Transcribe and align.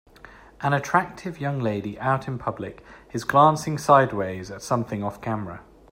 An 0.61 0.73
attractive 0.73 1.39
young 1.39 1.59
lady 1.59 1.99
out 1.99 2.27
in 2.27 2.39
public 2.39 2.83
is 3.13 3.23
glancing 3.23 3.77
sideways 3.77 4.49
at 4.49 4.63
something 4.63 5.01
offcamera. 5.01 5.59